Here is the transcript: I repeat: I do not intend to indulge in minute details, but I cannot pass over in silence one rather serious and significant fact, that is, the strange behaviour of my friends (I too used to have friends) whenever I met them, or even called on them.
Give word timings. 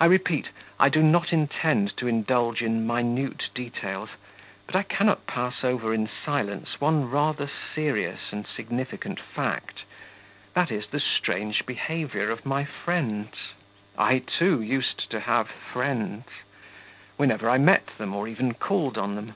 I 0.00 0.06
repeat: 0.06 0.48
I 0.80 0.88
do 0.88 1.00
not 1.00 1.32
intend 1.32 1.96
to 1.98 2.08
indulge 2.08 2.60
in 2.60 2.84
minute 2.84 3.50
details, 3.54 4.08
but 4.66 4.74
I 4.74 4.82
cannot 4.82 5.28
pass 5.28 5.62
over 5.62 5.94
in 5.94 6.08
silence 6.08 6.80
one 6.80 7.08
rather 7.08 7.48
serious 7.72 8.32
and 8.32 8.44
significant 8.44 9.20
fact, 9.20 9.84
that 10.54 10.72
is, 10.72 10.88
the 10.88 10.98
strange 10.98 11.64
behaviour 11.66 12.30
of 12.32 12.44
my 12.44 12.64
friends 12.64 13.52
(I 13.96 14.18
too 14.18 14.60
used 14.60 15.08
to 15.12 15.20
have 15.20 15.48
friends) 15.48 16.24
whenever 17.16 17.48
I 17.48 17.58
met 17.58 17.96
them, 17.98 18.16
or 18.16 18.26
even 18.26 18.54
called 18.54 18.98
on 18.98 19.14
them. 19.14 19.34